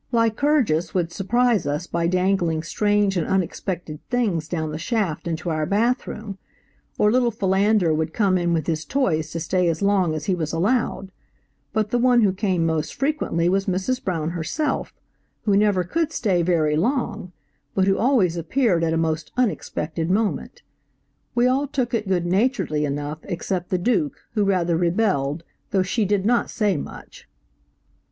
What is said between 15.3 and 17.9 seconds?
who never could stay very long, but